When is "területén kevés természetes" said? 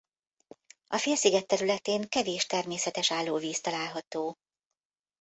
1.47-3.11